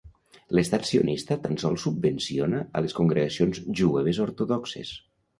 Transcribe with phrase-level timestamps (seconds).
[0.59, 4.95] L'estat sionista tan sols subvenciona a les congregacions jueves ortodoxes.